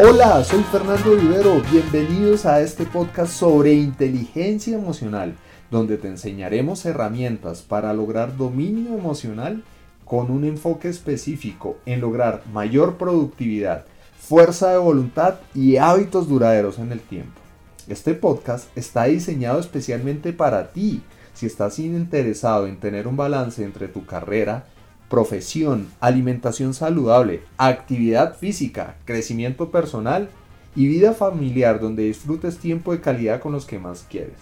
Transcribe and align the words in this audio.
Hola, 0.00 0.44
soy 0.44 0.62
Fernando 0.62 1.16
Vivero. 1.16 1.60
Bienvenidos 1.72 2.46
a 2.46 2.60
este 2.60 2.86
podcast 2.86 3.32
sobre 3.32 3.72
inteligencia 3.72 4.76
emocional, 4.76 5.34
donde 5.72 5.98
te 5.98 6.06
enseñaremos 6.06 6.86
herramientas 6.86 7.62
para 7.62 7.92
lograr 7.92 8.36
dominio 8.36 8.96
emocional 8.96 9.64
con 10.04 10.30
un 10.30 10.44
enfoque 10.44 10.88
específico 10.88 11.78
en 11.84 12.00
lograr 12.00 12.44
mayor 12.52 12.96
productividad, 12.96 13.86
fuerza 14.20 14.70
de 14.70 14.78
voluntad 14.78 15.40
y 15.52 15.78
hábitos 15.78 16.28
duraderos 16.28 16.78
en 16.78 16.92
el 16.92 17.00
tiempo. 17.00 17.40
Este 17.88 18.14
podcast 18.14 18.68
está 18.78 19.06
diseñado 19.06 19.58
especialmente 19.58 20.32
para 20.32 20.68
ti, 20.68 21.02
si 21.34 21.46
estás 21.46 21.80
interesado 21.80 22.68
en 22.68 22.78
tener 22.78 23.08
un 23.08 23.16
balance 23.16 23.64
entre 23.64 23.88
tu 23.88 24.06
carrera, 24.06 24.64
profesión, 25.08 25.88
alimentación 26.00 26.74
saludable, 26.74 27.42
actividad 27.56 28.36
física, 28.36 28.96
crecimiento 29.04 29.70
personal 29.70 30.30
y 30.76 30.86
vida 30.86 31.12
familiar 31.14 31.80
donde 31.80 32.04
disfrutes 32.04 32.58
tiempo 32.58 32.92
de 32.92 33.00
calidad 33.00 33.40
con 33.40 33.52
los 33.52 33.66
que 33.66 33.78
más 33.78 34.06
quieres. 34.08 34.36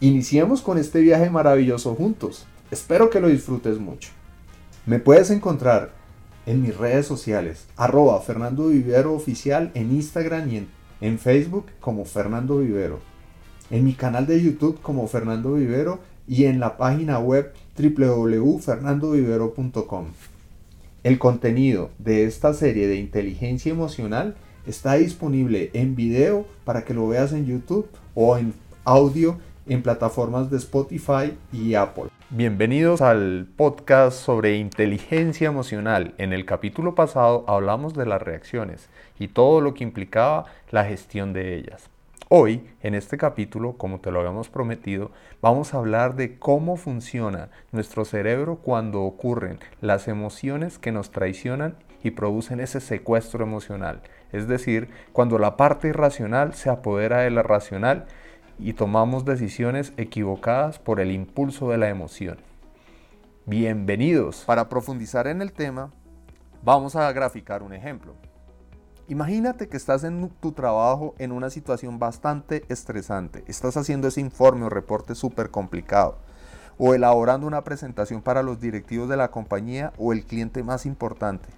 Iniciemos 0.00 0.62
con 0.62 0.78
este 0.78 1.00
viaje 1.00 1.28
maravilloso 1.28 1.94
juntos. 1.94 2.46
Espero 2.70 3.10
que 3.10 3.20
lo 3.20 3.28
disfrutes 3.28 3.78
mucho. 3.78 4.10
Me 4.86 4.98
puedes 4.98 5.30
encontrar 5.30 5.92
en 6.46 6.62
mis 6.62 6.76
redes 6.76 7.06
sociales, 7.06 7.66
arroba 7.76 8.20
Fernando 8.22 8.68
Vivero 8.68 9.12
Oficial 9.12 9.70
en 9.74 9.92
Instagram 9.92 10.48
y 10.50 10.56
en, 10.56 10.68
en 11.00 11.18
Facebook 11.18 11.66
como 11.78 12.06
Fernando 12.06 12.58
Vivero, 12.58 13.00
en 13.70 13.84
mi 13.84 13.92
canal 13.92 14.26
de 14.26 14.42
YouTube 14.42 14.80
como 14.80 15.06
Fernando 15.08 15.54
Vivero 15.54 16.00
y 16.28 16.44
en 16.44 16.60
la 16.60 16.76
página 16.76 17.18
web 17.18 17.52
www.fernandovivero.com. 17.76 20.06
El 21.02 21.18
contenido 21.18 21.90
de 21.98 22.24
esta 22.24 22.52
serie 22.52 22.86
de 22.86 22.96
inteligencia 22.96 23.72
emocional 23.72 24.36
está 24.66 24.94
disponible 24.94 25.70
en 25.72 25.96
video 25.96 26.46
para 26.64 26.84
que 26.84 26.92
lo 26.92 27.08
veas 27.08 27.32
en 27.32 27.46
YouTube 27.46 27.88
o 28.14 28.36
en 28.36 28.52
audio 28.84 29.38
en 29.66 29.82
plataformas 29.82 30.50
de 30.50 30.58
Spotify 30.58 31.32
y 31.52 31.74
Apple. 31.74 32.04
Bienvenidos 32.30 33.00
al 33.00 33.46
podcast 33.56 34.18
sobre 34.18 34.56
inteligencia 34.56 35.48
emocional. 35.48 36.14
En 36.18 36.32
el 36.32 36.44
capítulo 36.44 36.94
pasado 36.94 37.44
hablamos 37.46 37.94
de 37.94 38.06
las 38.06 38.20
reacciones 38.20 38.88
y 39.18 39.28
todo 39.28 39.60
lo 39.60 39.74
que 39.74 39.84
implicaba 39.84 40.46
la 40.70 40.84
gestión 40.84 41.32
de 41.32 41.56
ellas. 41.56 41.88
Hoy, 42.30 42.68
en 42.82 42.94
este 42.94 43.16
capítulo, 43.16 43.78
como 43.78 44.00
te 44.00 44.10
lo 44.10 44.18
habíamos 44.18 44.50
prometido, 44.50 45.12
vamos 45.40 45.72
a 45.72 45.78
hablar 45.78 46.14
de 46.14 46.38
cómo 46.38 46.76
funciona 46.76 47.48
nuestro 47.72 48.04
cerebro 48.04 48.56
cuando 48.56 49.00
ocurren 49.00 49.58
las 49.80 50.08
emociones 50.08 50.78
que 50.78 50.92
nos 50.92 51.10
traicionan 51.10 51.78
y 52.02 52.10
producen 52.10 52.60
ese 52.60 52.80
secuestro 52.80 53.42
emocional. 53.42 54.02
Es 54.30 54.46
decir, 54.46 54.90
cuando 55.14 55.38
la 55.38 55.56
parte 55.56 55.88
irracional 55.88 56.52
se 56.52 56.68
apodera 56.68 57.20
de 57.20 57.30
la 57.30 57.42
racional 57.42 58.04
y 58.58 58.74
tomamos 58.74 59.24
decisiones 59.24 59.94
equivocadas 59.96 60.78
por 60.78 61.00
el 61.00 61.12
impulso 61.12 61.70
de 61.70 61.78
la 61.78 61.88
emoción. 61.88 62.36
Bienvenidos. 63.46 64.44
Para 64.44 64.68
profundizar 64.68 65.28
en 65.28 65.40
el 65.40 65.54
tema, 65.54 65.94
vamos 66.62 66.94
a 66.94 67.10
graficar 67.10 67.62
un 67.62 67.72
ejemplo. 67.72 68.16
Imagínate 69.10 69.68
que 69.68 69.78
estás 69.78 70.04
en 70.04 70.28
tu 70.40 70.52
trabajo 70.52 71.14
en 71.18 71.32
una 71.32 71.48
situación 71.48 71.98
bastante 71.98 72.64
estresante. 72.68 73.42
Estás 73.46 73.78
haciendo 73.78 74.08
ese 74.08 74.20
informe 74.20 74.66
o 74.66 74.68
reporte 74.68 75.14
súper 75.14 75.50
complicado. 75.50 76.18
O 76.76 76.92
elaborando 76.92 77.46
una 77.46 77.64
presentación 77.64 78.20
para 78.20 78.42
los 78.42 78.60
directivos 78.60 79.08
de 79.08 79.16
la 79.16 79.30
compañía 79.30 79.94
o 79.96 80.12
el 80.12 80.26
cliente 80.26 80.62
más 80.62 80.84
importante. 80.84 81.48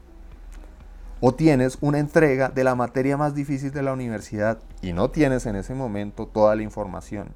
O 1.20 1.34
tienes 1.34 1.76
una 1.80 1.98
entrega 1.98 2.50
de 2.50 2.62
la 2.62 2.76
materia 2.76 3.16
más 3.16 3.34
difícil 3.34 3.72
de 3.72 3.82
la 3.82 3.92
universidad 3.92 4.60
y 4.80 4.92
no 4.92 5.10
tienes 5.10 5.44
en 5.44 5.56
ese 5.56 5.74
momento 5.74 6.28
toda 6.28 6.54
la 6.54 6.62
información. 6.62 7.34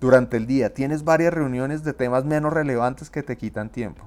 Durante 0.00 0.38
el 0.38 0.46
día 0.46 0.72
tienes 0.72 1.04
varias 1.04 1.34
reuniones 1.34 1.84
de 1.84 1.92
temas 1.92 2.24
menos 2.24 2.54
relevantes 2.54 3.10
que 3.10 3.22
te 3.22 3.36
quitan 3.36 3.68
tiempo. 3.68 4.04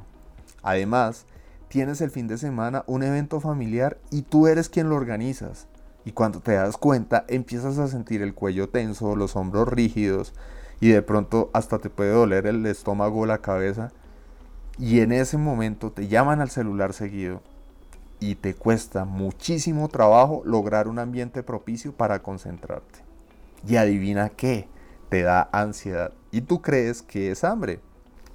Además, 0.64 1.28
tienes 1.68 2.02
el 2.02 2.12
fin 2.12 2.28
de 2.28 2.38
semana 2.38 2.84
un 2.88 3.04
evento 3.04 3.40
familiar 3.40 3.98
y 4.10 4.24
tú 4.24 4.48
eres 4.48 4.70
quien 4.70 4.90
lo 4.90 4.96
organizas. 4.96 5.68
Y 6.06 6.12
cuando 6.12 6.40
te 6.40 6.54
das 6.54 6.78
cuenta 6.78 7.26
empiezas 7.28 7.78
a 7.78 7.88
sentir 7.88 8.22
el 8.22 8.34
cuello 8.34 8.70
tenso, 8.70 9.16
los 9.16 9.36
hombros 9.36 9.68
rígidos 9.68 10.34
y 10.80 10.90
de 10.90 11.02
pronto 11.02 11.50
hasta 11.54 11.80
te 11.80 11.90
puede 11.90 12.12
doler 12.12 12.48
el 12.48 12.66
estómago 12.66 13.22
o 13.22 13.26
la 13.26 13.40
cabeza. 13.40 13.92
Y 14.80 15.00
en 15.00 15.12
ese 15.12 15.38
momento 15.38 15.92
te 15.92 16.08
llaman 16.08 16.40
al 16.40 16.50
celular 16.50 16.94
seguido 16.94 17.42
y 18.20 18.36
te 18.36 18.54
cuesta 18.54 19.06
muchísimo 19.06 19.90
trabajo 19.90 20.42
lograr 20.46 20.88
un 20.88 21.00
ambiente 21.00 21.44
propicio 21.44 21.94
para 21.94 22.22
concentrarte. 22.22 23.00
Y 23.68 23.76
adivina 23.76 24.30
qué, 24.30 24.68
te 25.10 25.24
da 25.24 25.50
ansiedad 25.52 26.14
y 26.32 26.42
tú 26.42 26.62
crees 26.62 27.02
que 27.02 27.32
es 27.32 27.44
hambre. 27.44 27.80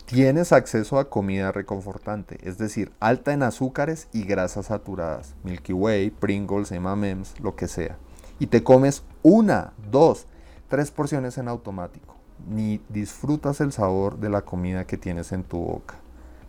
Tienes 0.07 0.53
acceso 0.53 0.99
a 0.99 1.09
comida 1.09 1.53
reconfortante, 1.53 2.39
es 2.43 2.59
decir, 2.59 2.93
alta 3.01 3.33
en 3.33 3.43
azúcares 3.43 4.09
y 4.13 4.25
grasas 4.25 4.67
saturadas, 4.67 5.35
Milky 5.43 5.73
Way, 5.73 6.11
Pringles, 6.11 6.71
M&M's, 6.73 7.41
lo 7.41 7.57
que 7.57 7.67
sea. 7.67 7.97
Y 8.39 8.49
te 8.49 8.63
comes 8.63 9.05
una, 9.23 9.73
dos, 9.91 10.27
tres 10.69 10.91
porciones 10.91 11.39
en 11.39 11.49
automático. 11.49 12.17
Ni 12.51 12.83
disfrutas 12.89 13.61
el 13.61 13.73
sabor 13.73 14.19
de 14.19 14.29
la 14.29 14.43
comida 14.43 14.87
que 14.87 14.99
tienes 14.99 15.33
en 15.33 15.45
tu 15.45 15.59
boca. 15.59 15.95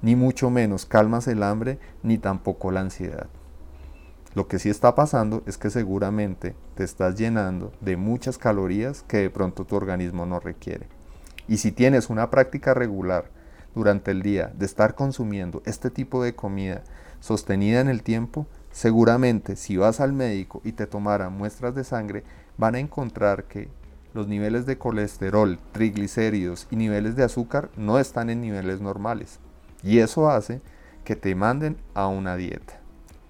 Ni 0.01 0.15
mucho 0.17 0.49
menos 0.49 0.85
calmas 0.85 1.27
el 1.27 1.43
hambre, 1.43 1.79
ni 2.01 2.17
tampoco 2.17 2.71
la 2.71 2.81
ansiedad. 2.81 3.27
Lo 4.35 4.47
que 4.47 4.59
sí 4.59 4.69
está 4.69 4.95
pasando 4.95 5.43
es 5.45 5.57
que 5.57 5.69
seguramente 5.69 6.55
te 6.75 6.83
estás 6.83 7.15
llenando 7.15 7.71
de 7.79 7.95
muchas 7.95 8.37
calorías 8.37 9.03
que 9.03 9.17
de 9.17 9.29
pronto 9.29 9.63
tu 9.63 9.75
organismo 9.75 10.25
no 10.25 10.39
requiere. 10.39 10.87
Y 11.47 11.57
si 11.57 11.71
tienes 11.71 12.09
una 12.09 12.31
práctica 12.31 12.73
regular 12.73 13.29
durante 13.75 14.11
el 14.11 14.21
día 14.21 14.51
de 14.57 14.65
estar 14.65 14.95
consumiendo 14.95 15.61
este 15.65 15.89
tipo 15.89 16.23
de 16.23 16.35
comida 16.35 16.83
sostenida 17.19 17.79
en 17.79 17.87
el 17.87 18.03
tiempo, 18.03 18.47
seguramente 18.71 19.55
si 19.55 19.77
vas 19.77 19.99
al 19.99 20.13
médico 20.13 20.61
y 20.63 20.73
te 20.73 20.87
tomaran 20.87 21.33
muestras 21.33 21.75
de 21.75 21.83
sangre, 21.83 22.23
van 22.57 22.75
a 22.75 22.79
encontrar 22.79 23.45
que 23.45 23.69
los 24.13 24.27
niveles 24.27 24.65
de 24.65 24.77
colesterol, 24.77 25.59
triglicéridos 25.71 26.67
y 26.69 26.75
niveles 26.75 27.15
de 27.15 27.23
azúcar 27.23 27.69
no 27.75 27.97
están 27.97 28.29
en 28.29 28.41
niveles 28.41 28.79
normales. 28.79 29.39
Y 29.81 29.99
eso 29.99 30.29
hace 30.29 30.61
que 31.03 31.15
te 31.15 31.33
manden 31.35 31.77
a 31.93 32.07
una 32.07 32.35
dieta. 32.35 32.79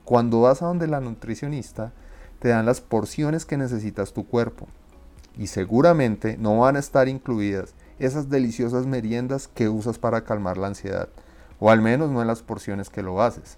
Cuando 0.03 0.41
vas 0.41 0.61
a 0.61 0.65
donde 0.65 0.87
la 0.87 0.99
nutricionista, 0.99 1.93
te 2.39 2.49
dan 2.49 2.65
las 2.65 2.81
porciones 2.81 3.45
que 3.45 3.57
necesitas 3.57 4.11
tu 4.11 4.27
cuerpo. 4.27 4.67
Y 5.37 5.47
seguramente 5.47 6.37
no 6.37 6.59
van 6.59 6.75
a 6.75 6.79
estar 6.79 7.07
incluidas 7.07 7.73
esas 7.99 8.29
deliciosas 8.29 8.85
meriendas 8.85 9.47
que 9.47 9.69
usas 9.69 9.99
para 9.99 10.23
calmar 10.23 10.57
la 10.57 10.67
ansiedad, 10.67 11.09
o 11.59 11.69
al 11.69 11.81
menos 11.81 12.09
no 12.11 12.21
en 12.21 12.27
las 12.27 12.41
porciones 12.41 12.89
que 12.89 13.03
lo 13.03 13.21
haces. 13.21 13.57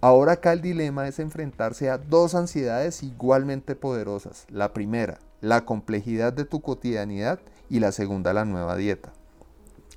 Ahora 0.00 0.32
acá 0.32 0.52
el 0.52 0.60
dilema 0.60 1.08
es 1.08 1.18
enfrentarse 1.18 1.90
a 1.90 1.98
dos 1.98 2.34
ansiedades 2.34 3.02
igualmente 3.02 3.74
poderosas. 3.74 4.46
La 4.50 4.72
primera, 4.72 5.18
la 5.40 5.64
complejidad 5.64 6.32
de 6.32 6.44
tu 6.44 6.60
cotidianidad 6.60 7.40
y 7.70 7.80
la 7.80 7.92
segunda, 7.92 8.32
la 8.32 8.44
nueva 8.44 8.76
dieta. 8.76 9.12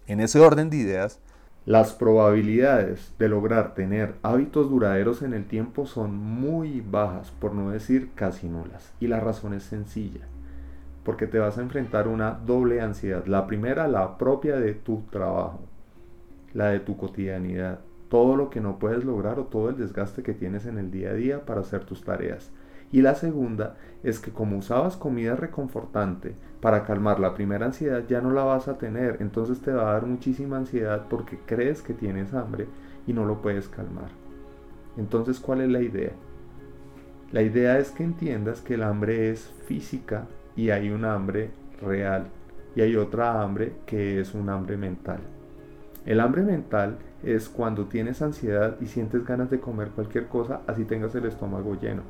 En 0.08 0.22
ese 0.22 0.40
orden 0.40 0.69
de 0.69 0.78
ideas, 0.78 1.19
las 1.66 1.94
probabilidades 1.94 3.14
de 3.19 3.30
lograr 3.30 3.75
tener 3.75 4.16
hábitos 4.24 4.69
duraderos 4.69 5.22
en 5.22 5.34
el 5.34 5.46
tiempo 5.46 5.86
son 5.86 6.16
muy 6.16 6.81
bajas, 6.81 7.31
por 7.40 7.53
no 7.53 7.69
decir 7.69 8.12
casi 8.16 8.48
nulas. 8.48 8.92
Y 9.00 9.08
la 9.08 9.19
razón 9.19 9.53
es 9.53 9.64
sencilla 9.64 10.22
porque 11.09 11.25
te 11.25 11.40
vas 11.40 11.58
a 11.58 11.64
enfrentar 11.64 12.08
una 12.08 12.40
doble 12.46 12.81
ansiedad. 12.81 13.25
La 13.25 13.47
primera, 13.47 13.88
la 13.88 14.20
propia 14.20 14.58
de 14.58 14.75
tu 14.75 15.02
trabajo, 15.09 15.62
la 16.53 16.68
de 16.68 16.81
tu 16.81 16.97
cotidianidad, 16.97 17.80
todo 18.09 18.36
lo 18.36 18.52
que 18.52 18.62
no 18.62 18.78
puedes 18.78 19.03
lograr 19.03 19.40
o 19.40 19.46
todo 19.46 19.69
el 19.69 19.78
desgaste 19.78 20.22
que 20.22 20.36
tienes 20.36 20.68
en 20.68 20.78
el 20.78 20.92
día 20.92 21.10
a 21.10 21.13
día 21.13 21.45
para 21.48 21.62
hacer 21.62 21.83
tus 21.83 22.04
tareas. 22.04 22.51
Y 22.92 23.01
la 23.01 23.16
segunda 23.16 23.75
es 24.04 24.19
que 24.19 24.30
como 24.30 24.60
usabas 24.60 24.98
comida 24.98 25.36
reconfortante 25.36 26.36
para 26.62 26.83
calmar 26.83 27.19
la 27.19 27.33
primera 27.33 27.66
ansiedad, 27.66 28.04
ya 28.07 28.22
no 28.22 28.30
la 28.30 28.44
vas 28.44 28.68
a 28.68 28.78
tener. 28.78 29.18
Entonces 29.19 29.62
te 29.62 29.72
va 29.72 29.89
a 29.89 29.94
dar 29.94 30.06
muchísima 30.06 30.57
ansiedad 30.57 31.07
porque 31.10 31.39
crees 31.44 31.81
que 31.81 31.95
tienes 31.95 32.36
hambre 32.36 32.68
y 33.07 33.13
no 33.13 33.25
lo 33.25 33.42
puedes 33.42 33.68
calmar. 33.68 34.12
Entonces, 34.95 35.39
¿cuál 35.39 35.62
es 35.62 35.69
la 35.69 35.81
idea? 35.81 36.12
La 37.31 37.42
idea 37.42 37.80
es 37.80 37.89
que 37.89 38.04
entiendas 38.04 38.62
que 38.62 38.75
el 38.75 38.83
hambre 38.83 39.31
es 39.31 39.51
física 39.66 40.28
y 40.59 40.71
hay 40.71 40.89
un 40.89 41.06
hambre 41.06 41.51
real 41.81 42.27
y 42.75 42.81
hay 42.81 42.97
otra 42.97 43.41
hambre 43.41 43.75
que 43.85 44.19
es 44.19 44.33
un 44.33 44.50
hambre 44.50 44.75
mental. 44.75 45.19
El 46.06 46.19
hambre 46.19 46.41
mental 46.41 46.97
es 47.23 47.47
cuando 47.47 47.85
tienes 47.85 48.21
ansiedad 48.21 48.75
y 48.81 48.88
sientes 48.88 49.25
ganas 49.25 49.50
de 49.50 49.61
comer 49.61 49.91
cualquier 49.91 50.27
cosa 50.27 50.59
así 50.67 50.83
tengas 50.83 51.15
el 51.15 51.25
estómago 51.25 51.79
lleno. 51.79 52.01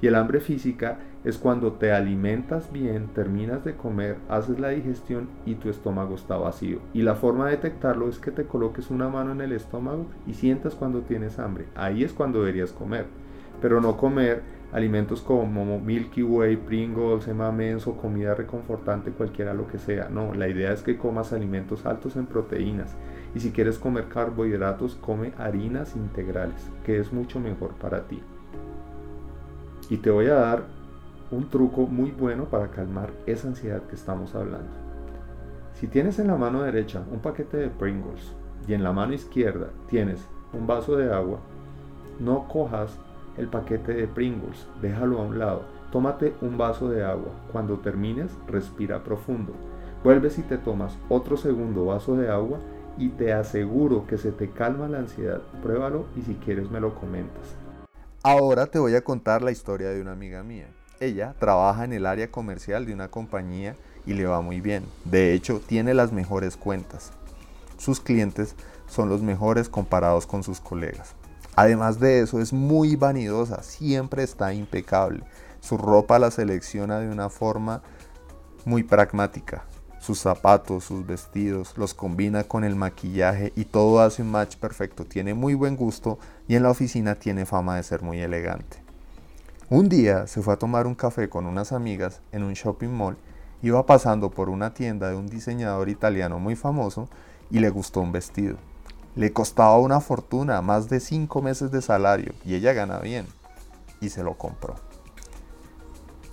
Y 0.00 0.06
el 0.06 0.14
hambre 0.14 0.40
física 0.40 1.00
es 1.22 1.36
cuando 1.36 1.74
te 1.74 1.92
alimentas 1.92 2.72
bien, 2.72 3.08
terminas 3.08 3.62
de 3.62 3.76
comer, 3.76 4.16
haces 4.30 4.58
la 4.58 4.70
digestión 4.70 5.28
y 5.44 5.56
tu 5.56 5.68
estómago 5.68 6.14
está 6.14 6.38
vacío. 6.38 6.78
Y 6.94 7.02
la 7.02 7.14
forma 7.14 7.44
de 7.44 7.56
detectarlo 7.56 8.08
es 8.08 8.18
que 8.18 8.30
te 8.30 8.44
coloques 8.44 8.90
una 8.90 9.10
mano 9.10 9.32
en 9.32 9.42
el 9.42 9.52
estómago 9.52 10.06
y 10.26 10.32
sientas 10.32 10.74
cuando 10.74 11.02
tienes 11.02 11.38
hambre. 11.38 11.66
Ahí 11.74 12.04
es 12.04 12.14
cuando 12.14 12.38
deberías 12.40 12.72
comer. 12.72 13.04
Pero 13.60 13.82
no 13.82 13.98
comer 13.98 14.42
alimentos 14.72 15.20
como 15.20 15.78
Milky 15.80 16.22
Way, 16.22 16.56
Pringles, 16.56 17.28
Men's 17.28 17.86
o 17.86 17.96
comida 17.96 18.34
reconfortante, 18.34 19.10
cualquiera 19.10 19.52
lo 19.52 19.66
que 19.68 19.78
sea. 19.78 20.08
No, 20.08 20.34
la 20.34 20.48
idea 20.48 20.72
es 20.72 20.82
que 20.82 20.96
comas 20.96 21.32
alimentos 21.32 21.84
altos 21.84 22.16
en 22.16 22.26
proteínas 22.26 22.96
y 23.34 23.40
si 23.40 23.50
quieres 23.50 23.78
comer 23.78 24.08
carbohidratos, 24.08 24.94
come 24.94 25.32
harinas 25.38 25.96
integrales, 25.96 26.70
que 26.84 26.98
es 26.98 27.12
mucho 27.12 27.40
mejor 27.40 27.72
para 27.72 28.06
ti. 28.06 28.22
Y 29.90 29.98
te 29.98 30.10
voy 30.10 30.26
a 30.26 30.34
dar 30.34 30.64
un 31.30 31.48
truco 31.48 31.86
muy 31.86 32.10
bueno 32.10 32.44
para 32.44 32.68
calmar 32.68 33.10
esa 33.26 33.48
ansiedad 33.48 33.82
que 33.82 33.94
estamos 33.94 34.34
hablando. 34.34 34.70
Si 35.74 35.86
tienes 35.86 36.18
en 36.18 36.28
la 36.28 36.36
mano 36.36 36.62
derecha 36.62 37.02
un 37.10 37.20
paquete 37.20 37.56
de 37.56 37.68
Pringles 37.68 38.34
y 38.68 38.74
en 38.74 38.84
la 38.84 38.92
mano 38.92 39.14
izquierda 39.14 39.70
tienes 39.88 40.26
un 40.52 40.66
vaso 40.66 40.96
de 40.96 41.12
agua, 41.12 41.40
no 42.20 42.46
cojas 42.48 42.98
el 43.36 43.48
paquete 43.48 43.94
de 43.94 44.06
Pringles, 44.06 44.66
déjalo 44.80 45.18
a 45.18 45.22
un 45.22 45.38
lado, 45.38 45.64
tómate 45.90 46.34
un 46.40 46.58
vaso 46.58 46.88
de 46.88 47.04
agua. 47.04 47.32
Cuando 47.52 47.78
termines, 47.78 48.30
respira 48.46 49.02
profundo. 49.02 49.52
Vuelves 50.04 50.38
y 50.38 50.42
te 50.42 50.58
tomas 50.58 50.96
otro 51.08 51.36
segundo 51.36 51.86
vaso 51.86 52.16
de 52.16 52.30
agua 52.30 52.58
y 52.98 53.08
te 53.10 53.32
aseguro 53.32 54.06
que 54.06 54.18
se 54.18 54.32
te 54.32 54.50
calma 54.50 54.88
la 54.88 54.98
ansiedad. 54.98 55.40
Pruébalo 55.62 56.06
y 56.16 56.22
si 56.22 56.34
quieres 56.34 56.70
me 56.70 56.80
lo 56.80 56.94
comentas. 56.94 57.56
Ahora 58.22 58.66
te 58.66 58.78
voy 58.78 58.94
a 58.94 59.02
contar 59.02 59.42
la 59.42 59.50
historia 59.50 59.90
de 59.90 60.00
una 60.00 60.12
amiga 60.12 60.42
mía. 60.42 60.68
Ella 61.00 61.34
trabaja 61.38 61.84
en 61.84 61.92
el 61.92 62.06
área 62.06 62.30
comercial 62.30 62.86
de 62.86 62.94
una 62.94 63.08
compañía 63.08 63.74
y 64.06 64.14
le 64.14 64.26
va 64.26 64.40
muy 64.40 64.60
bien. 64.60 64.84
De 65.04 65.32
hecho, 65.32 65.60
tiene 65.66 65.94
las 65.94 66.12
mejores 66.12 66.56
cuentas. 66.56 67.12
Sus 67.78 67.98
clientes 67.98 68.54
son 68.86 69.08
los 69.08 69.22
mejores 69.22 69.68
comparados 69.68 70.26
con 70.26 70.44
sus 70.44 70.60
colegas. 70.60 71.16
Además 71.54 72.00
de 72.00 72.20
eso, 72.20 72.40
es 72.40 72.52
muy 72.52 72.96
vanidosa, 72.96 73.62
siempre 73.62 74.22
está 74.22 74.54
impecable. 74.54 75.24
Su 75.60 75.76
ropa 75.76 76.18
la 76.18 76.30
selecciona 76.30 76.98
de 76.98 77.08
una 77.08 77.28
forma 77.28 77.82
muy 78.64 78.82
pragmática. 78.82 79.64
Sus 80.00 80.18
zapatos, 80.18 80.84
sus 80.84 81.06
vestidos, 81.06 81.74
los 81.76 81.94
combina 81.94 82.44
con 82.44 82.64
el 82.64 82.74
maquillaje 82.74 83.52
y 83.54 83.66
todo 83.66 84.00
hace 84.00 84.22
un 84.22 84.30
match 84.30 84.56
perfecto. 84.56 85.04
Tiene 85.04 85.34
muy 85.34 85.54
buen 85.54 85.76
gusto 85.76 86.18
y 86.48 86.56
en 86.56 86.64
la 86.64 86.70
oficina 86.70 87.14
tiene 87.14 87.46
fama 87.46 87.76
de 87.76 87.82
ser 87.82 88.02
muy 88.02 88.20
elegante. 88.20 88.82
Un 89.70 89.88
día 89.88 90.26
se 90.26 90.42
fue 90.42 90.54
a 90.54 90.58
tomar 90.58 90.86
un 90.86 90.94
café 90.94 91.28
con 91.28 91.46
unas 91.46 91.72
amigas 91.72 92.20
en 92.32 92.42
un 92.42 92.54
shopping 92.54 92.90
mall. 92.90 93.16
Iba 93.62 93.86
pasando 93.86 94.30
por 94.30 94.48
una 94.48 94.74
tienda 94.74 95.08
de 95.08 95.16
un 95.16 95.28
diseñador 95.28 95.88
italiano 95.88 96.40
muy 96.40 96.56
famoso 96.56 97.08
y 97.50 97.60
le 97.60 97.70
gustó 97.70 98.00
un 98.00 98.10
vestido. 98.10 98.56
Le 99.14 99.32
costaba 99.32 99.78
una 99.78 100.00
fortuna, 100.00 100.62
más 100.62 100.88
de 100.88 100.98
cinco 100.98 101.42
meses 101.42 101.70
de 101.70 101.82
salario, 101.82 102.32
y 102.46 102.54
ella 102.54 102.72
gana 102.72 102.98
bien. 102.98 103.26
Y 104.00 104.08
se 104.08 104.22
lo 104.22 104.38
compró. 104.38 104.74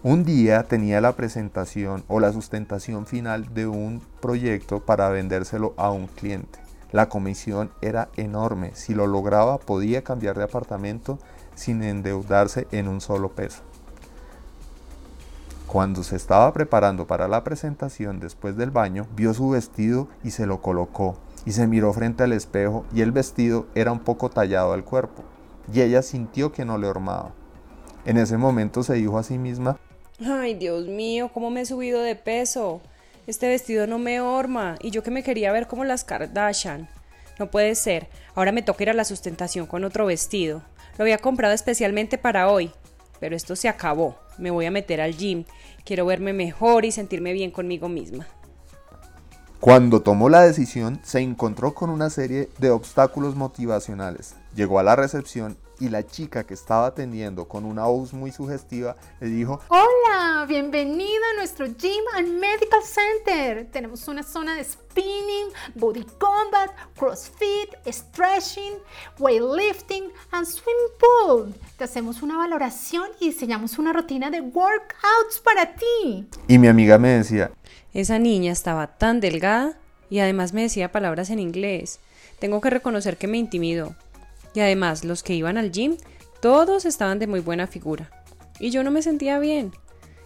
Un 0.01 0.23
día 0.23 0.63
tenía 0.63 1.01
la 1.01 1.11
presentación 1.11 2.05
o 2.07 2.21
la 2.21 2.31
sustentación 2.31 3.05
final 3.05 3.53
de 3.53 3.67
un 3.67 4.01
proyecto 4.21 4.79
para 4.79 5.09
vendérselo 5.09 5.73
a 5.75 5.91
un 5.91 6.07
cliente. 6.07 6.59
La 6.93 7.09
comisión 7.09 7.69
era 7.81 8.07
enorme. 8.15 8.71
Si 8.75 8.95
lo 8.95 9.07
lograba 9.07 9.57
podía 9.57 10.01
cambiar 10.01 10.37
de 10.37 10.45
apartamento 10.45 11.19
sin 11.55 11.83
endeudarse 11.83 12.65
en 12.71 12.87
un 12.87 13.01
solo 13.01 13.33
peso. 13.35 13.61
Cuando 15.67 16.01
se 16.03 16.15
estaba 16.15 16.53
preparando 16.53 17.05
para 17.05 17.27
la 17.27 17.43
presentación 17.43 18.21
después 18.21 18.55
del 18.55 18.71
baño, 18.71 19.05
vio 19.17 19.33
su 19.33 19.49
vestido 19.49 20.07
y 20.23 20.31
se 20.31 20.45
lo 20.45 20.61
colocó 20.61 21.17
y 21.45 21.51
se 21.51 21.67
miró 21.67 21.93
frente 21.93 22.23
al 22.23 22.33
espejo 22.33 22.85
y 22.93 23.01
el 23.01 23.11
vestido 23.11 23.67
era 23.75 23.91
un 23.91 23.99
poco 23.99 24.29
tallado 24.29 24.73
al 24.73 24.83
cuerpo 24.83 25.23
y 25.73 25.81
ella 25.81 26.01
sintió 26.01 26.51
que 26.51 26.65
no 26.65 26.77
le 26.77 26.87
hormaba. 26.87 27.33
En 28.05 28.17
ese 28.17 28.37
momento 28.37 28.83
se 28.83 28.95
dijo 28.95 29.17
a 29.17 29.23
sí 29.23 29.37
misma, 29.37 29.79
Ay, 30.25 30.53
Dios 30.53 30.87
mío, 30.87 31.29
cómo 31.33 31.49
me 31.49 31.61
he 31.61 31.65
subido 31.65 32.01
de 32.01 32.15
peso. 32.15 32.81
Este 33.27 33.47
vestido 33.47 33.87
no 33.87 33.99
me 33.99 34.19
horma 34.21 34.75
y 34.81 34.91
yo 34.91 35.03
que 35.03 35.11
me 35.11 35.23
quería 35.23 35.51
ver 35.51 35.67
como 35.67 35.85
las 35.85 36.03
Kardashian. 36.03 36.89
No 37.37 37.49
puede 37.49 37.75
ser, 37.75 38.07
ahora 38.35 38.51
me 38.51 38.61
toca 38.61 38.83
ir 38.83 38.89
a 38.89 38.93
la 38.93 39.05
sustentación 39.05 39.65
con 39.65 39.85
otro 39.85 40.05
vestido. 40.05 40.61
Lo 40.97 41.03
había 41.03 41.19
comprado 41.19 41.53
especialmente 41.53 42.17
para 42.17 42.49
hoy, 42.49 42.71
pero 43.19 43.35
esto 43.35 43.55
se 43.55 43.69
acabó. 43.69 44.17
Me 44.37 44.51
voy 44.51 44.65
a 44.65 44.71
meter 44.71 44.99
al 44.99 45.15
gym. 45.15 45.45
Quiero 45.85 46.05
verme 46.05 46.33
mejor 46.33 46.83
y 46.83 46.91
sentirme 46.91 47.31
bien 47.31 47.51
conmigo 47.51 47.87
misma. 47.87 48.27
Cuando 49.59 50.01
tomó 50.01 50.29
la 50.29 50.41
decisión, 50.41 51.01
se 51.03 51.19
encontró 51.19 51.73
con 51.73 51.89
una 51.89 52.09
serie 52.09 52.49
de 52.59 52.69
obstáculos 52.69 53.35
motivacionales. 53.35 54.35
Llegó 54.55 54.79
a 54.79 54.83
la 54.83 54.95
recepción 54.95 55.57
y 55.79 55.89
la 55.89 56.05
chica 56.05 56.43
que 56.43 56.53
estaba 56.53 56.87
atendiendo 56.87 57.47
con 57.47 57.65
una 57.65 57.85
voz 57.85 58.13
muy 58.13 58.31
sugestiva 58.31 58.95
le 59.19 59.27
dijo, 59.27 59.61
Hola, 59.69 60.45
bienvenida 60.47 61.25
a 61.33 61.37
nuestro 61.37 61.67
Gym 61.67 62.03
and 62.15 62.39
Medical 62.39 62.81
Center. 62.83 63.67
Tenemos 63.71 64.07
una 64.07 64.23
zona 64.23 64.55
de 64.55 64.63
spinning, 64.63 65.47
body 65.75 66.05
combat, 66.19 66.71
crossfit, 66.97 67.75
stretching, 67.87 68.73
weightlifting 69.17 70.11
and 70.31 70.45
swimming 70.45 70.91
pool. 70.99 71.53
Te 71.77 71.85
hacemos 71.85 72.21
una 72.21 72.37
valoración 72.37 73.07
y 73.19 73.29
diseñamos 73.29 73.79
una 73.79 73.93
rutina 73.93 74.29
de 74.29 74.41
workouts 74.41 75.39
para 75.43 75.75
ti. 75.75 76.27
Y 76.47 76.57
mi 76.57 76.67
amiga 76.67 76.97
me 76.97 77.09
decía, 77.09 77.51
esa 77.93 78.19
niña 78.19 78.51
estaba 78.51 78.97
tan 78.97 79.21
delgada 79.21 79.77
y 80.09 80.19
además 80.19 80.53
me 80.53 80.63
decía 80.63 80.91
palabras 80.91 81.29
en 81.29 81.39
inglés. 81.39 81.99
Tengo 82.39 82.61
que 82.61 82.69
reconocer 82.69 83.17
que 83.17 83.27
me 83.27 83.37
intimidó. 83.37 83.95
Y 84.53 84.59
además, 84.61 85.03
los 85.03 85.23
que 85.23 85.35
iban 85.35 85.57
al 85.57 85.71
gym, 85.71 85.97
todos 86.41 86.85
estaban 86.85 87.19
de 87.19 87.27
muy 87.27 87.39
buena 87.39 87.67
figura. 87.67 88.09
Y 88.59 88.71
yo 88.71 88.83
no 88.83 88.91
me 88.91 89.01
sentía 89.01 89.39
bien. 89.39 89.71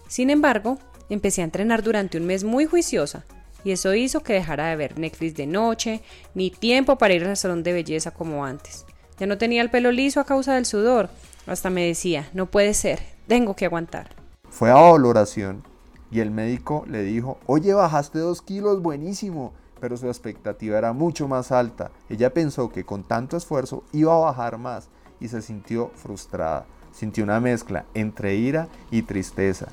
Sin 0.08 0.30
embargo, 0.30 0.78
empecé 1.10 1.42
a 1.42 1.46
entrenar 1.46 1.84
durante 1.84 2.18
un 2.18 2.25
mes 2.25 2.44
muy 2.44 2.66
juiciosa. 2.66 3.25
Y 3.64 3.72
eso 3.72 3.94
hizo 3.94 4.22
que 4.22 4.34
dejara 4.34 4.68
de 4.68 4.75
ver 4.75 5.00
Netflix 5.00 5.36
de 5.36 5.48
noche, 5.48 6.02
ni 6.34 6.52
tiempo 6.52 6.98
para 6.98 7.14
ir 7.14 7.24
al 7.24 7.38
salón 7.38 7.64
de 7.64 7.74
belleza 7.74 8.12
como 8.12 8.46
antes. 8.46 8.86
Ya 9.20 9.28
no 9.28 9.38
tenía 9.38 9.62
el 9.62 9.70
pelo 9.70 9.92
liso 9.92 10.20
a 10.20 10.26
causa 10.26 10.56
del 10.56 10.66
sudor. 10.66 11.10
Hasta 11.46 11.69
me 11.69 11.86
decía, 11.86 12.30
no 12.34 12.48
puede 12.48 12.74
ser, 12.74 13.00
tengo 13.28 13.56
que 13.56 13.66
aguantar. 13.66 14.10
Fue 14.50 14.69
a 14.69 14.76
valoración 14.76 15.64
y 16.12 16.19
el 16.19 16.31
médico 16.31 16.86
le 16.88 17.04
dijo, 17.04 17.40
oye, 17.46 17.74
bajaste 17.74 18.19
dos 18.19 18.42
kilos, 18.42 18.81
buenísimo, 18.81 19.54
pero 19.83 19.97
su 19.97 20.07
expectativa 20.07 20.77
era 20.77 20.94
mucho 20.94 21.27
más 21.27 21.51
alta. 21.51 21.91
Ella 22.07 22.33
pensó 22.33 22.69
que 22.69 22.85
con 22.85 23.03
tanto 23.03 23.35
esfuerzo 23.35 23.83
iba 23.91 24.13
a 24.13 24.19
bajar 24.19 24.57
más 24.57 24.88
y 25.19 25.27
se 25.27 25.41
sintió 25.41 25.91
frustrada. 25.95 26.66
Sintió 26.94 27.25
una 27.25 27.42
mezcla 27.42 27.83
entre 27.94 28.35
ira 28.35 28.69
y 28.92 29.02
tristeza. 29.02 29.68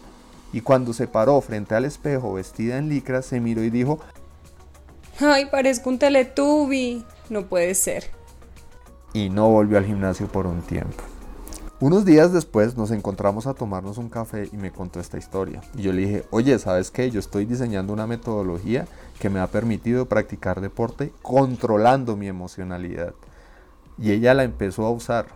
Y 0.52 0.62
cuando 0.62 0.92
se 0.94 1.06
paró 1.06 1.40
frente 1.40 1.76
al 1.76 1.84
espejo 1.84 2.32
vestida 2.32 2.76
en 2.78 2.88
licra, 2.88 3.22
se 3.22 3.38
miró 3.38 3.62
y 3.62 3.70
dijo, 3.70 4.00
¡Ay, 5.20 5.46
parezco 5.46 5.90
un 5.90 6.00
teletubi! 6.00 7.04
No 7.28 7.46
puede 7.46 7.76
ser. 7.76 8.10
Y 9.12 9.30
no 9.30 9.48
volvió 9.48 9.78
al 9.78 9.86
gimnasio 9.86 10.26
por 10.26 10.48
un 10.48 10.60
tiempo. 10.62 11.04
Unos 11.82 12.04
días 12.04 12.30
después 12.30 12.76
nos 12.76 12.90
encontramos 12.90 13.46
a 13.46 13.54
tomarnos 13.54 13.96
un 13.96 14.10
café 14.10 14.50
y 14.52 14.58
me 14.58 14.70
contó 14.70 15.00
esta 15.00 15.16
historia. 15.16 15.62
Y 15.74 15.80
yo 15.80 15.94
le 15.94 16.02
dije, 16.02 16.24
oye, 16.28 16.58
¿sabes 16.58 16.90
qué? 16.90 17.10
Yo 17.10 17.18
estoy 17.18 17.46
diseñando 17.46 17.94
una 17.94 18.06
metodología 18.06 18.86
que 19.18 19.30
me 19.30 19.40
ha 19.40 19.46
permitido 19.46 20.04
practicar 20.04 20.60
deporte 20.60 21.10
controlando 21.22 22.18
mi 22.18 22.28
emocionalidad. 22.28 23.14
Y 23.96 24.10
ella 24.10 24.34
la 24.34 24.44
empezó 24.44 24.84
a 24.84 24.90
usar. 24.90 25.28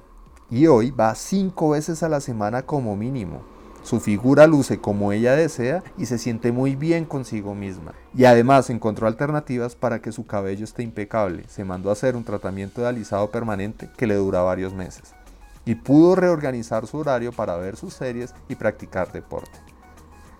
Y 0.50 0.66
hoy 0.66 0.90
va 0.90 1.14
cinco 1.14 1.70
veces 1.70 2.02
a 2.02 2.10
la 2.10 2.20
semana 2.20 2.66
como 2.66 2.94
mínimo. 2.94 3.40
Su 3.82 3.98
figura 3.98 4.46
luce 4.46 4.82
como 4.82 5.12
ella 5.12 5.36
desea 5.36 5.82
y 5.96 6.04
se 6.04 6.18
siente 6.18 6.52
muy 6.52 6.76
bien 6.76 7.06
consigo 7.06 7.54
misma. 7.54 7.94
Y 8.14 8.26
además 8.26 8.68
encontró 8.68 9.06
alternativas 9.06 9.76
para 9.76 10.02
que 10.02 10.12
su 10.12 10.26
cabello 10.26 10.64
esté 10.64 10.82
impecable. 10.82 11.44
Se 11.48 11.64
mandó 11.64 11.88
a 11.88 11.94
hacer 11.94 12.16
un 12.16 12.24
tratamiento 12.24 12.82
de 12.82 12.88
alisado 12.88 13.30
permanente 13.30 13.88
que 13.96 14.06
le 14.06 14.16
dura 14.16 14.42
varios 14.42 14.74
meses 14.74 15.14
y 15.64 15.76
pudo 15.76 16.14
reorganizar 16.14 16.86
su 16.86 16.98
horario 16.98 17.32
para 17.32 17.56
ver 17.56 17.76
sus 17.76 17.94
series 17.94 18.34
y 18.48 18.54
practicar 18.54 19.12
deporte. 19.12 19.58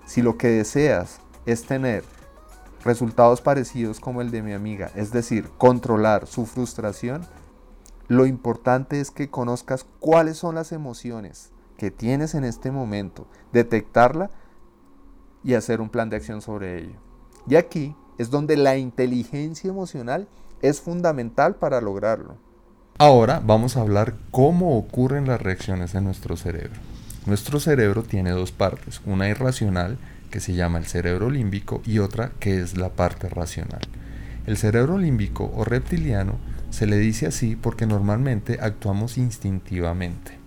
Si 0.07 0.23
lo 0.23 0.37
que 0.37 0.49
deseas 0.49 1.21
es 1.47 1.65
tener 1.65 2.05
resultados 2.85 3.41
parecidos 3.41 4.01
como 4.01 4.21
el 4.21 4.31
de 4.31 4.43
mi 4.43 4.53
amiga, 4.53 4.91
es 4.95 5.11
decir, 5.11 5.51
controlar 5.57 6.27
su 6.27 6.45
frustración, 6.45 7.27
lo 8.09 8.27
importante 8.27 9.01
es 9.01 9.11
que 9.11 9.31
conozcas 9.31 9.87
cuáles 9.99 10.37
son 10.37 10.55
las 10.55 10.73
emociones 10.73 11.51
que 11.79 11.91
tienes 11.91 12.35
en 12.35 12.45
este 12.45 12.71
momento, 12.71 13.27
detectarla 13.53 14.31
y 15.43 15.55
hacer 15.55 15.81
un 15.81 15.89
plan 15.89 16.11
de 16.11 16.17
acción 16.17 16.43
sobre 16.43 16.79
ello. 16.79 16.99
Y 17.49 17.57
aquí 17.57 17.97
es 18.19 18.31
donde 18.31 18.57
la 18.57 18.77
inteligencia 18.77 19.71
emocional 19.71 20.29
es 20.63 20.81
fundamental 20.81 21.57
para 21.57 21.81
lograrlo. 21.81 22.37
Ahora 22.97 23.43
vamos 23.45 23.77
a 23.77 23.81
hablar 23.81 24.15
cómo 24.31 24.79
ocurren 24.79 25.27
las 25.27 25.43
reacciones 25.43 25.97
en 25.97 26.05
nuestro 26.05 26.37
cerebro. 26.37 26.79
Nuestro 27.27 27.59
cerebro 27.59 28.05
tiene 28.05 28.31
dos 28.31 28.53
partes, 28.53 29.01
una 29.05 29.29
irracional 29.29 29.99
que 30.31 30.39
se 30.39 30.53
llama 30.53 30.79
el 30.79 30.87
cerebro 30.87 31.29
límbico 31.29 31.83
y 31.85 31.99
otra 31.99 32.31
que 32.39 32.61
es 32.61 32.77
la 32.77 32.91
parte 32.91 33.29
racional. 33.29 33.81
El 34.47 34.57
cerebro 34.57 34.97
límbico 34.97 35.51
o 35.57 35.65
reptiliano 35.65 36.37
se 36.71 36.87
le 36.87 36.97
dice 36.97 37.27
así 37.27 37.57
porque 37.57 37.85
normalmente 37.85 38.59
actuamos 38.61 39.19
instintivamente. 39.19 40.39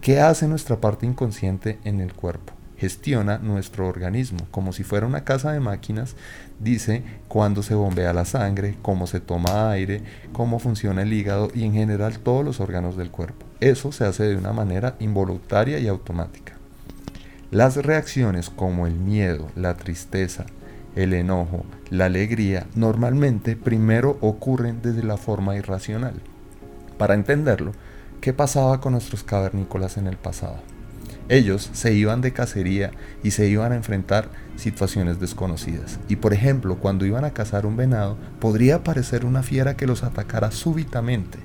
¿Qué 0.00 0.20
hace 0.20 0.48
nuestra 0.48 0.80
parte 0.80 1.06
inconsciente 1.06 1.78
en 1.84 2.00
el 2.00 2.14
cuerpo? 2.14 2.55
Gestiona 2.78 3.38
nuestro 3.38 3.88
organismo 3.88 4.46
como 4.50 4.72
si 4.72 4.84
fuera 4.84 5.06
una 5.06 5.24
casa 5.24 5.52
de 5.52 5.60
máquinas. 5.60 6.14
Dice 6.60 7.02
cuándo 7.28 7.62
se 7.62 7.74
bombea 7.74 8.12
la 8.12 8.24
sangre, 8.24 8.76
cómo 8.82 9.06
se 9.06 9.20
toma 9.20 9.70
aire, 9.70 10.02
cómo 10.32 10.58
funciona 10.58 11.02
el 11.02 11.12
hígado 11.12 11.50
y 11.54 11.64
en 11.64 11.72
general 11.72 12.18
todos 12.18 12.44
los 12.44 12.60
órganos 12.60 12.96
del 12.96 13.10
cuerpo. 13.10 13.46
Eso 13.60 13.92
se 13.92 14.04
hace 14.04 14.24
de 14.24 14.36
una 14.36 14.52
manera 14.52 14.96
involuntaria 15.00 15.78
y 15.78 15.88
automática. 15.88 16.54
Las 17.50 17.76
reacciones 17.76 18.50
como 18.50 18.86
el 18.86 18.94
miedo, 18.94 19.48
la 19.54 19.74
tristeza, 19.74 20.44
el 20.96 21.14
enojo, 21.14 21.64
la 21.90 22.06
alegría, 22.06 22.66
normalmente 22.74 23.56
primero 23.56 24.18
ocurren 24.20 24.82
desde 24.82 25.02
la 25.02 25.16
forma 25.16 25.56
irracional. 25.56 26.14
Para 26.98 27.14
entenderlo, 27.14 27.72
¿qué 28.20 28.32
pasaba 28.32 28.80
con 28.80 28.92
nuestros 28.92 29.22
cavernícolas 29.22 29.96
en 29.96 30.06
el 30.06 30.16
pasado? 30.16 30.75
Ellos 31.28 31.70
se 31.72 31.92
iban 31.92 32.20
de 32.20 32.32
cacería 32.32 32.92
y 33.22 33.32
se 33.32 33.48
iban 33.48 33.72
a 33.72 33.76
enfrentar 33.76 34.28
situaciones 34.56 35.18
desconocidas. 35.18 35.98
Y 36.08 36.16
por 36.16 36.32
ejemplo, 36.32 36.76
cuando 36.78 37.04
iban 37.04 37.24
a 37.24 37.32
cazar 37.32 37.66
un 37.66 37.76
venado, 37.76 38.16
podría 38.38 38.76
aparecer 38.76 39.24
una 39.24 39.42
fiera 39.42 39.76
que 39.76 39.86
los 39.86 40.04
atacara 40.04 40.52
súbitamente. 40.52 41.38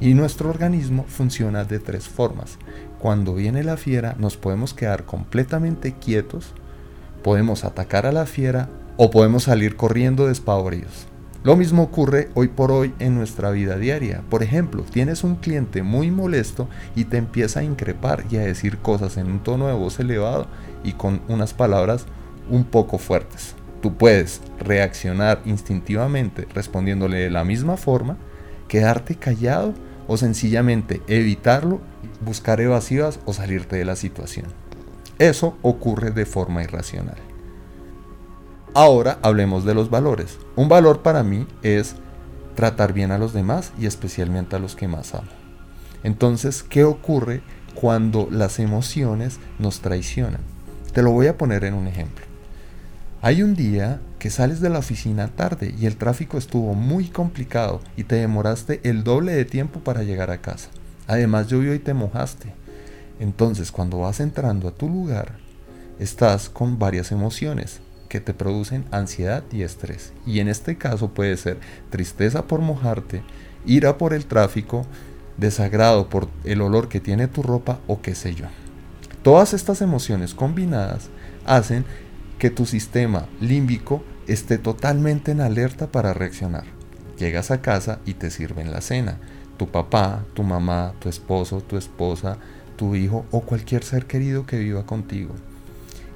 Y 0.00 0.14
nuestro 0.14 0.50
organismo 0.50 1.04
funciona 1.08 1.64
de 1.64 1.78
tres 1.78 2.08
formas. 2.08 2.58
Cuando 2.98 3.34
viene 3.34 3.64
la 3.64 3.76
fiera 3.76 4.16
nos 4.18 4.36
podemos 4.36 4.74
quedar 4.74 5.04
completamente 5.04 5.94
quietos, 5.94 6.52
podemos 7.22 7.64
atacar 7.64 8.06
a 8.06 8.12
la 8.12 8.26
fiera 8.26 8.68
o 8.96 9.10
podemos 9.10 9.44
salir 9.44 9.76
corriendo 9.76 10.26
despavoridos. 10.26 11.11
Lo 11.44 11.56
mismo 11.56 11.82
ocurre 11.82 12.28
hoy 12.34 12.46
por 12.46 12.70
hoy 12.70 12.94
en 13.00 13.16
nuestra 13.16 13.50
vida 13.50 13.76
diaria. 13.76 14.22
Por 14.30 14.44
ejemplo, 14.44 14.84
tienes 14.84 15.24
un 15.24 15.34
cliente 15.34 15.82
muy 15.82 16.12
molesto 16.12 16.68
y 16.94 17.06
te 17.06 17.16
empieza 17.16 17.60
a 17.60 17.64
increpar 17.64 18.24
y 18.30 18.36
a 18.36 18.42
decir 18.42 18.78
cosas 18.78 19.16
en 19.16 19.26
un 19.26 19.42
tono 19.42 19.66
de 19.66 19.72
voz 19.72 19.98
elevado 19.98 20.46
y 20.84 20.92
con 20.92 21.20
unas 21.26 21.52
palabras 21.52 22.06
un 22.48 22.62
poco 22.62 22.96
fuertes. 22.98 23.56
Tú 23.80 23.96
puedes 23.96 24.40
reaccionar 24.60 25.42
instintivamente 25.44 26.46
respondiéndole 26.54 27.18
de 27.18 27.30
la 27.30 27.42
misma 27.42 27.76
forma, 27.76 28.18
quedarte 28.68 29.16
callado 29.16 29.74
o 30.06 30.16
sencillamente 30.16 31.02
evitarlo, 31.08 31.80
buscar 32.24 32.60
evasivas 32.60 33.18
o 33.24 33.32
salirte 33.32 33.74
de 33.74 33.84
la 33.84 33.96
situación. 33.96 34.46
Eso 35.18 35.58
ocurre 35.62 36.12
de 36.12 36.24
forma 36.24 36.62
irracional. 36.62 37.31
Ahora 38.74 39.18
hablemos 39.20 39.66
de 39.66 39.74
los 39.74 39.90
valores. 39.90 40.38
Un 40.56 40.70
valor 40.70 41.02
para 41.02 41.22
mí 41.22 41.46
es 41.62 41.94
tratar 42.54 42.94
bien 42.94 43.12
a 43.12 43.18
los 43.18 43.34
demás 43.34 43.70
y 43.78 43.84
especialmente 43.84 44.56
a 44.56 44.58
los 44.58 44.76
que 44.76 44.88
más 44.88 45.14
amo. 45.14 45.28
Entonces, 46.02 46.62
¿qué 46.62 46.84
ocurre 46.84 47.42
cuando 47.74 48.28
las 48.30 48.58
emociones 48.58 49.40
nos 49.58 49.80
traicionan? 49.80 50.40
Te 50.94 51.02
lo 51.02 51.10
voy 51.10 51.26
a 51.26 51.36
poner 51.36 51.64
en 51.64 51.74
un 51.74 51.86
ejemplo. 51.86 52.24
Hay 53.20 53.42
un 53.42 53.54
día 53.54 54.00
que 54.18 54.30
sales 54.30 54.62
de 54.62 54.70
la 54.70 54.78
oficina 54.78 55.28
tarde 55.28 55.74
y 55.78 55.84
el 55.84 55.98
tráfico 55.98 56.38
estuvo 56.38 56.74
muy 56.74 57.08
complicado 57.08 57.82
y 57.94 58.04
te 58.04 58.16
demoraste 58.16 58.80
el 58.84 59.04
doble 59.04 59.32
de 59.32 59.44
tiempo 59.44 59.80
para 59.80 60.02
llegar 60.02 60.30
a 60.30 60.40
casa. 60.40 60.70
Además 61.06 61.48
llovió 61.48 61.74
y 61.74 61.78
te 61.78 61.92
mojaste. 61.92 62.54
Entonces 63.20 63.70
cuando 63.70 63.98
vas 63.98 64.18
entrando 64.20 64.66
a 64.66 64.74
tu 64.74 64.88
lugar, 64.88 65.36
estás 65.98 66.48
con 66.48 66.78
varias 66.78 67.12
emociones 67.12 67.82
que 68.12 68.20
te 68.20 68.34
producen 68.34 68.84
ansiedad 68.90 69.42
y 69.50 69.62
estrés. 69.62 70.12
Y 70.26 70.40
en 70.40 70.48
este 70.48 70.76
caso 70.76 71.14
puede 71.14 71.34
ser 71.38 71.58
tristeza 71.88 72.46
por 72.46 72.60
mojarte, 72.60 73.22
ira 73.64 73.96
por 73.96 74.12
el 74.12 74.26
tráfico, 74.26 74.84
desagrado 75.38 76.10
por 76.10 76.28
el 76.44 76.60
olor 76.60 76.90
que 76.90 77.00
tiene 77.00 77.26
tu 77.26 77.42
ropa 77.42 77.80
o 77.86 78.02
qué 78.02 78.14
sé 78.14 78.34
yo. 78.34 78.48
Todas 79.22 79.54
estas 79.54 79.80
emociones 79.80 80.34
combinadas 80.34 81.08
hacen 81.46 81.86
que 82.38 82.50
tu 82.50 82.66
sistema 82.66 83.28
límbico 83.40 84.04
esté 84.26 84.58
totalmente 84.58 85.32
en 85.32 85.40
alerta 85.40 85.86
para 85.86 86.12
reaccionar. 86.12 86.64
Llegas 87.16 87.50
a 87.50 87.62
casa 87.62 88.00
y 88.04 88.12
te 88.12 88.30
sirven 88.30 88.72
la 88.72 88.82
cena. 88.82 89.20
Tu 89.56 89.68
papá, 89.68 90.26
tu 90.34 90.42
mamá, 90.42 90.92
tu 90.98 91.08
esposo, 91.08 91.62
tu 91.62 91.78
esposa, 91.78 92.36
tu 92.76 92.94
hijo 92.94 93.24
o 93.30 93.40
cualquier 93.40 93.84
ser 93.84 94.04
querido 94.04 94.44
que 94.44 94.58
viva 94.58 94.84
contigo 94.84 95.34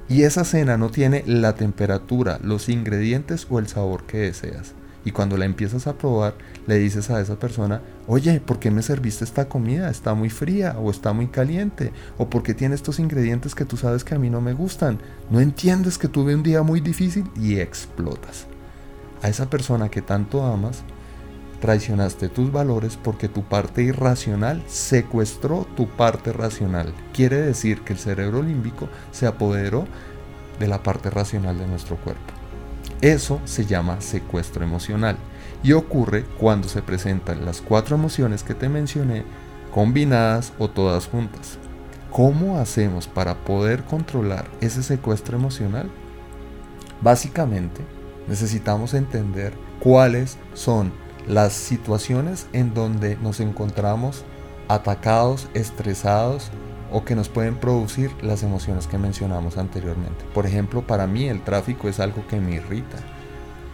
y 0.09 0.23
esa 0.23 0.45
cena 0.45 0.77
no 0.77 0.89
tiene 0.89 1.23
la 1.25 1.55
temperatura, 1.55 2.39
los 2.41 2.69
ingredientes 2.69 3.47
o 3.49 3.59
el 3.59 3.67
sabor 3.67 4.03
que 4.03 4.19
deseas. 4.19 4.73
Y 5.03 5.11
cuando 5.11 5.37
la 5.37 5.45
empiezas 5.45 5.87
a 5.87 5.97
probar, 5.97 6.35
le 6.65 6.75
dices 6.75 7.09
a 7.09 7.21
esa 7.21 7.39
persona, 7.39 7.81
oye, 8.07 8.41
¿por 8.41 8.59
qué 8.59 8.71
me 8.71 8.81
serviste 8.81 9.23
esta 9.23 9.47
comida? 9.47 9.89
¿Está 9.89 10.13
muy 10.13 10.29
fría 10.29 10.75
o 10.79 10.91
está 10.91 11.13
muy 11.13 11.27
caliente? 11.27 11.93
¿O 12.17 12.29
por 12.29 12.43
qué 12.43 12.53
tiene 12.53 12.75
estos 12.75 12.99
ingredientes 12.99 13.55
que 13.55 13.63
tú 13.63 13.77
sabes 13.77 14.03
que 14.03 14.15
a 14.15 14.19
mí 14.19 14.29
no 14.29 14.41
me 14.41 14.53
gustan? 14.53 14.99
No 15.29 15.39
entiendes 15.39 15.97
que 15.97 16.09
tuve 16.09 16.35
un 16.35 16.43
día 16.43 16.61
muy 16.61 16.81
difícil 16.81 17.25
y 17.39 17.59
explotas. 17.59 18.47
A 19.21 19.29
esa 19.29 19.49
persona 19.49 19.89
que 19.89 20.01
tanto 20.01 20.43
amas, 20.43 20.83
Traicionaste 21.59 22.29
tus 22.29 22.51
valores 22.51 22.99
porque 23.01 23.27
tu 23.27 23.43
parte 23.43 23.81
irracional 23.81 24.63
secuestró 24.67 25.65
tu 25.75 25.87
parte 25.87 26.31
racional. 26.31 26.93
Quiere 27.13 27.37
decir 27.37 27.81
que 27.81 27.93
el 27.93 27.99
cerebro 27.99 28.43
límbico 28.43 28.87
se 29.11 29.25
apoderó 29.25 29.87
de 30.59 30.67
la 30.67 30.83
parte 30.83 31.09
racional 31.09 31.57
de 31.57 31.67
nuestro 31.67 31.97
cuerpo. 31.97 32.33
Eso 33.01 33.41
se 33.45 33.65
llama 33.65 34.01
secuestro 34.01 34.63
emocional 34.63 35.17
y 35.63 35.73
ocurre 35.73 36.25
cuando 36.39 36.67
se 36.67 36.81
presentan 36.81 37.45
las 37.45 37.61
cuatro 37.61 37.95
emociones 37.95 38.43
que 38.43 38.53
te 38.53 38.69
mencioné 38.69 39.23
combinadas 39.73 40.53
o 40.59 40.69
todas 40.69 41.07
juntas. 41.07 41.57
¿Cómo 42.11 42.57
hacemos 42.57 43.07
para 43.07 43.35
poder 43.35 43.83
controlar 43.83 44.47
ese 44.61 44.81
secuestro 44.81 45.37
emocional? 45.37 45.89
Básicamente, 47.01 47.81
necesitamos 48.27 48.93
entender 48.93 49.53
cuáles 49.79 50.37
son 50.53 50.91
las 51.27 51.53
situaciones 51.53 52.47
en 52.53 52.73
donde 52.73 53.17
nos 53.17 53.39
encontramos 53.39 54.23
atacados, 54.67 55.47
estresados 55.53 56.51
o 56.91 57.03
que 57.03 57.15
nos 57.15 57.29
pueden 57.29 57.55
producir 57.55 58.11
las 58.21 58.43
emociones 58.43 58.87
que 58.87 58.97
mencionamos 58.97 59.57
anteriormente. 59.57 60.25
Por 60.33 60.45
ejemplo, 60.45 60.85
para 60.85 61.07
mí 61.07 61.27
el 61.27 61.43
tráfico 61.43 61.89
es 61.89 61.99
algo 61.99 62.25
que 62.27 62.39
me 62.39 62.55
irrita. 62.55 62.97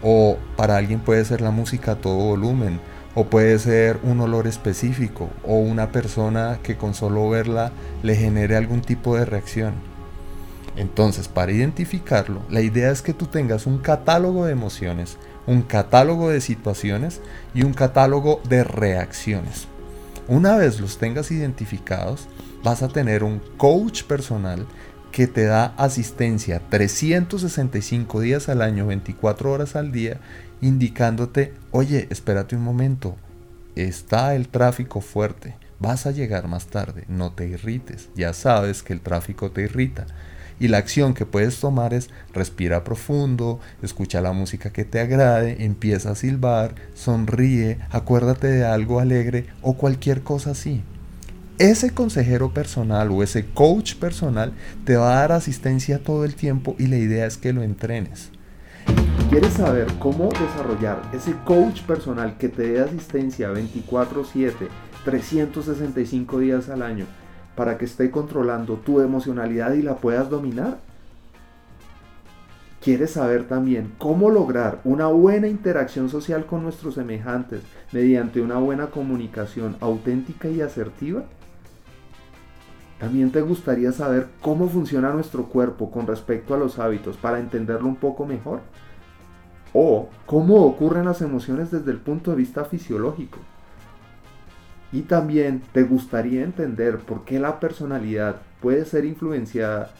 O 0.01 0.37
para 0.57 0.77
alguien 0.77 0.99
puede 0.99 1.23
ser 1.23 1.41
la 1.41 1.51
música 1.51 1.93
a 1.93 1.95
todo 1.95 2.15
volumen. 2.15 2.79
O 3.15 3.25
puede 3.25 3.57
ser 3.59 3.99
un 4.03 4.19
olor 4.19 4.47
específico. 4.47 5.29
O 5.43 5.57
una 5.57 5.91
persona 5.91 6.59
que 6.63 6.75
con 6.75 6.93
solo 6.93 7.29
verla 7.29 7.71
le 8.01 8.15
genere 8.15 8.55
algún 8.55 8.81
tipo 8.81 9.15
de 9.15 9.25
reacción. 9.25 9.75
Entonces, 10.75 11.27
para 11.27 11.51
identificarlo, 11.51 12.41
la 12.49 12.61
idea 12.61 12.89
es 12.89 13.03
que 13.03 13.13
tú 13.13 13.27
tengas 13.27 13.67
un 13.67 13.77
catálogo 13.77 14.45
de 14.45 14.53
emociones 14.53 15.17
un 15.47 15.61
catálogo 15.61 16.29
de 16.29 16.41
situaciones 16.41 17.21
y 17.53 17.63
un 17.63 17.73
catálogo 17.73 18.41
de 18.47 18.63
reacciones. 18.63 19.67
Una 20.27 20.55
vez 20.55 20.79
los 20.79 20.97
tengas 20.97 21.31
identificados, 21.31 22.27
vas 22.63 22.81
a 22.81 22.87
tener 22.87 23.23
un 23.23 23.41
coach 23.57 24.03
personal 24.03 24.65
que 25.11 25.27
te 25.27 25.43
da 25.43 25.73
asistencia 25.77 26.61
365 26.69 28.19
días 28.21 28.49
al 28.49 28.61
año, 28.61 28.87
24 28.87 29.51
horas 29.51 29.75
al 29.75 29.91
día, 29.91 30.19
indicándote, 30.61 31.53
oye, 31.71 32.07
espérate 32.09 32.55
un 32.55 32.63
momento, 32.63 33.15
está 33.75 34.33
el 34.33 34.47
tráfico 34.47 35.01
fuerte, 35.01 35.55
vas 35.79 36.07
a 36.07 36.11
llegar 36.11 36.47
más 36.47 36.67
tarde, 36.67 37.03
no 37.09 37.31
te 37.31 37.47
irrites, 37.47 38.09
ya 38.15 38.33
sabes 38.33 38.81
que 38.81 38.93
el 38.93 39.01
tráfico 39.01 39.51
te 39.51 39.63
irrita 39.63 40.07
y 40.59 40.67
la 40.67 40.77
acción 40.77 41.13
que 41.13 41.25
puedes 41.25 41.59
tomar 41.59 41.93
es 41.93 42.09
respira 42.33 42.83
profundo, 42.83 43.59
escucha 43.81 44.21
la 44.21 44.33
música 44.33 44.71
que 44.71 44.85
te 44.85 44.99
agrade, 44.99 45.63
empieza 45.65 46.11
a 46.11 46.15
silbar, 46.15 46.75
sonríe, 46.93 47.79
acuérdate 47.89 48.47
de 48.47 48.65
algo 48.65 48.99
alegre 48.99 49.47
o 49.61 49.75
cualquier 49.75 50.21
cosa 50.21 50.51
así. 50.51 50.83
Ese 51.59 51.91
consejero 51.91 52.53
personal 52.53 53.11
o 53.11 53.21
ese 53.21 53.45
coach 53.45 53.95
personal 53.95 54.53
te 54.85 54.97
va 54.97 55.13
a 55.13 55.19
dar 55.19 55.31
asistencia 55.33 56.03
todo 56.03 56.25
el 56.25 56.35
tiempo 56.35 56.75
y 56.79 56.87
la 56.87 56.97
idea 56.97 57.25
es 57.25 57.37
que 57.37 57.53
lo 57.53 57.61
entrenes. 57.61 58.31
¿Quieres 59.29 59.53
saber 59.53 59.87
cómo 59.99 60.29
desarrollar 60.29 61.01
ese 61.13 61.33
coach 61.45 61.81
personal 61.81 62.37
que 62.37 62.49
te 62.49 62.73
dé 62.73 62.81
asistencia 62.81 63.51
24/7, 63.51 64.67
365 65.05 66.39
días 66.39 66.69
al 66.69 66.81
año? 66.81 67.05
Para 67.55 67.77
que 67.77 67.85
esté 67.85 68.11
controlando 68.11 68.75
tu 68.75 69.01
emocionalidad 69.01 69.73
y 69.73 69.81
la 69.81 69.95
puedas 69.95 70.29
dominar? 70.29 70.77
¿Quieres 72.83 73.11
saber 73.11 73.47
también 73.47 73.93
cómo 73.97 74.29
lograr 74.29 74.81
una 74.83 75.07
buena 75.07 75.47
interacción 75.47 76.09
social 76.09 76.45
con 76.45 76.63
nuestros 76.63 76.95
semejantes 76.95 77.61
mediante 77.93 78.41
una 78.41 78.57
buena 78.57 78.87
comunicación 78.87 79.77
auténtica 79.79 80.49
y 80.49 80.59
asertiva? 80.59 81.23
¿También 82.99 83.31
te 83.31 83.41
gustaría 83.41 83.93
saber 83.93 84.27
cómo 84.41 84.67
funciona 84.67 85.11
nuestro 85.11 85.45
cuerpo 85.45 85.91
con 85.91 86.07
respecto 86.07 86.53
a 86.53 86.57
los 86.57 86.77
hábitos 86.77 87.15
para 87.15 87.39
entenderlo 87.39 87.87
un 87.87 87.95
poco 87.95 88.25
mejor? 88.25 88.59
¿O 89.73 90.09
cómo 90.25 90.65
ocurren 90.65 91.05
las 91.05 91.21
emociones 91.21 91.71
desde 91.71 91.91
el 91.91 91.99
punto 91.99 92.31
de 92.31 92.37
vista 92.37 92.65
fisiológico? 92.65 93.39
Y 94.93 95.01
también 95.01 95.61
te 95.73 95.83
gustaría 95.83 96.43
entender 96.43 96.99
por 96.99 97.25
qué 97.25 97.39
la 97.39 97.59
personalidad 97.59 98.37
puede 98.61 98.85
ser 98.85 99.05
influenciada 99.05 99.91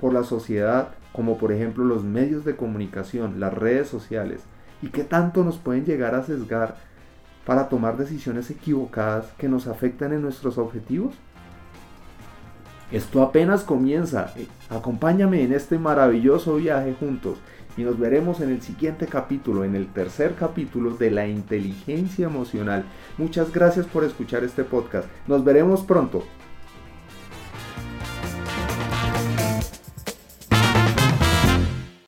por 0.00 0.14
la 0.14 0.22
sociedad, 0.22 0.90
como 1.12 1.38
por 1.38 1.52
ejemplo 1.52 1.84
los 1.84 2.04
medios 2.04 2.44
de 2.44 2.54
comunicación, 2.54 3.40
las 3.40 3.52
redes 3.52 3.88
sociales, 3.88 4.42
y 4.80 4.88
qué 4.88 5.02
tanto 5.02 5.42
nos 5.42 5.58
pueden 5.58 5.84
llegar 5.84 6.14
a 6.14 6.22
sesgar 6.22 6.76
para 7.44 7.68
tomar 7.68 7.96
decisiones 7.96 8.48
equivocadas 8.50 9.26
que 9.38 9.48
nos 9.48 9.66
afectan 9.66 10.12
en 10.12 10.22
nuestros 10.22 10.56
objetivos? 10.56 11.14
Esto 12.92 13.22
apenas 13.22 13.64
comienza. 13.64 14.32
Eh, 14.36 14.46
acompáñame 14.70 15.42
en 15.42 15.52
este 15.52 15.78
maravilloso 15.78 16.56
viaje 16.56 16.94
juntos 16.98 17.38
y 17.78 17.84
nos 17.84 17.98
veremos 17.98 18.40
en 18.40 18.50
el 18.50 18.60
siguiente 18.60 19.06
capítulo, 19.06 19.64
en 19.64 19.76
el 19.76 19.86
tercer 19.86 20.34
capítulo 20.34 20.96
de 20.96 21.12
la 21.12 21.28
inteligencia 21.28 22.26
emocional. 22.26 22.84
Muchas 23.16 23.52
gracias 23.52 23.86
por 23.86 24.02
escuchar 24.02 24.42
este 24.42 24.64
podcast. 24.64 25.08
Nos 25.28 25.44
veremos 25.44 25.82
pronto. 25.82 26.24